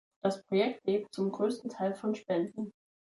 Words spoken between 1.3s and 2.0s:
größten Teil